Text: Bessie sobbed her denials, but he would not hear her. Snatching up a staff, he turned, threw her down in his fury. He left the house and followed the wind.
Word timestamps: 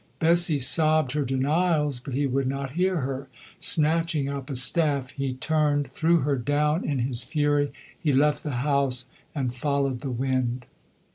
Bessie 0.17 0.57
sobbed 0.57 1.11
her 1.11 1.23
denials, 1.23 1.99
but 1.99 2.15
he 2.15 2.25
would 2.25 2.47
not 2.47 2.71
hear 2.71 3.01
her. 3.01 3.27
Snatching 3.59 4.27
up 4.27 4.49
a 4.49 4.55
staff, 4.55 5.11
he 5.11 5.35
turned, 5.35 5.89
threw 5.89 6.21
her 6.21 6.37
down 6.39 6.83
in 6.83 6.97
his 6.97 7.23
fury. 7.23 7.71
He 7.99 8.11
left 8.11 8.41
the 8.41 8.49
house 8.65 9.11
and 9.35 9.53
followed 9.53 9.99
the 9.99 10.09
wind. 10.09 10.65